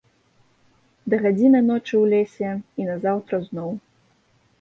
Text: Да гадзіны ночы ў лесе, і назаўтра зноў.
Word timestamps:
Да 1.13 1.19
гадзіны 1.25 1.59
ночы 1.67 1.93
ў 2.03 2.05
лесе, 2.13 2.51
і 2.81 2.87
назаўтра 2.89 3.35
зноў. 3.47 3.69